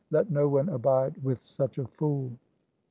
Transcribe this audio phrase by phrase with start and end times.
[0.09, 2.31] Let no one abide with such a fool.